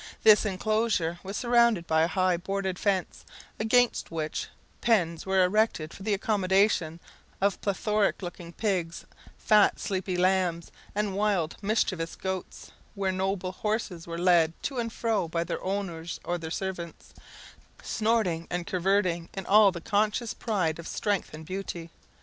[0.23, 3.23] This inclosure was surrounded by a high boarded fence,
[3.59, 4.47] against which
[4.81, 6.99] pens were erected for the accommodation
[7.39, 9.05] of plethoric looking pigs,
[9.37, 15.27] fat sleepy lambs, and wild mischievous goats; while noble horses were led to and fro
[15.27, 17.13] by their owners or their servants,
[17.83, 21.91] snorting and curveting in all the conscious pride of strength and beauty.